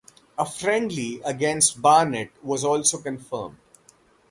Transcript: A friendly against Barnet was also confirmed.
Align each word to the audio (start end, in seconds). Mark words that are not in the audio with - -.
A 0.35 0.47
friendly 0.47 1.21
against 1.23 1.79
Barnet 1.79 2.31
was 2.41 2.63
also 2.63 2.97
confirmed. 2.97 3.59